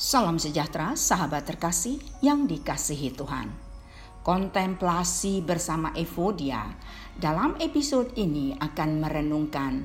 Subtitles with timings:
[0.00, 3.52] Salam sejahtera, sahabat terkasih yang dikasihi Tuhan.
[4.24, 6.72] Kontemplasi bersama Evodia
[7.20, 9.84] dalam episode ini akan merenungkan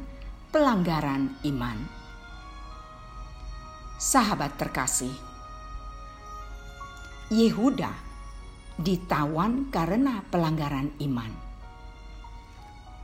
[0.55, 1.84] pelanggaran iman.
[4.00, 5.12] Sahabat terkasih,
[7.27, 7.91] Yehuda
[8.79, 11.32] ditawan karena pelanggaran iman.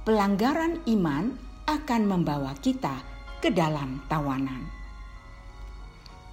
[0.07, 1.35] Pelanggaran iman
[1.67, 3.03] akan membawa kita
[3.43, 4.79] ke dalam tawanan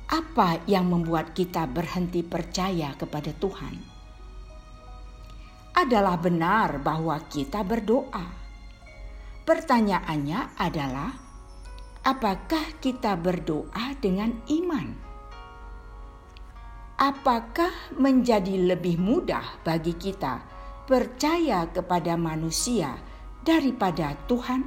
[0.09, 3.77] apa yang membuat kita berhenti percaya kepada Tuhan?
[5.77, 8.25] Adalah benar bahwa kita berdoa.
[9.45, 11.13] Pertanyaannya adalah,
[12.09, 14.89] apakah kita berdoa dengan iman?
[16.99, 20.41] Apakah menjadi lebih mudah bagi kita
[20.89, 22.97] percaya kepada manusia
[23.45, 24.65] daripada Tuhan?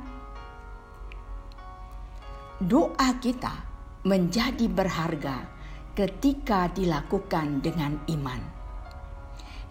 [2.61, 3.70] Doa kita
[4.01, 5.45] menjadi berharga
[5.93, 8.41] ketika dilakukan dengan iman.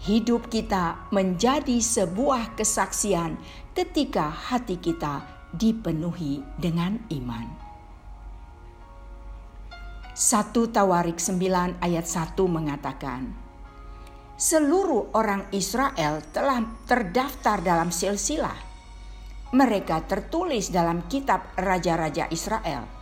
[0.01, 3.37] Hidup kita menjadi sebuah kesaksian
[3.75, 7.47] ketika hati kita dipenuhi dengan iman.
[10.15, 13.35] 1 Tawarik 9 ayat 1 mengatakan,
[14.41, 18.57] Seluruh orang Israel telah terdaftar dalam silsilah.
[19.53, 23.00] Mereka tertulis dalam kitab Raja-Raja Israel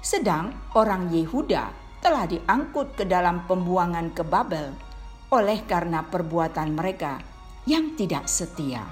[0.00, 4.72] sedang orang Yehuda telah diangkut ke dalam pembuangan ke Babel
[5.30, 7.20] oleh karena perbuatan mereka
[7.68, 8.82] yang tidak setia.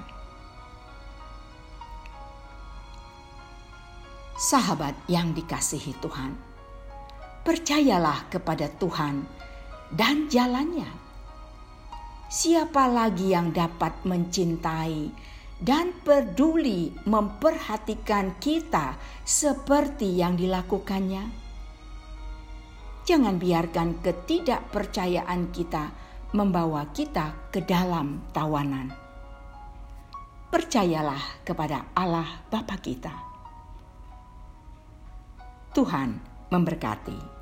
[4.39, 6.31] Sahabat yang dikasihi Tuhan,
[7.43, 9.27] percayalah kepada Tuhan
[9.91, 10.87] dan jalannya.
[12.29, 15.11] Siapa lagi yang dapat mencintai
[15.59, 18.95] dan peduli memperhatikan kita
[19.27, 21.27] seperti yang dilakukannya.
[23.03, 25.91] Jangan biarkan ketidakpercayaan kita
[26.31, 28.93] membawa kita ke dalam tawanan.
[30.49, 33.13] Percayalah kepada Allah Bapa kita.
[35.73, 37.38] Tuhan memberkati.